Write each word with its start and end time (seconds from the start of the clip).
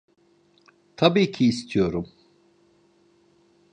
Tabii 0.97 1.31
ki 1.31 1.45
istiyorum. 1.49 2.09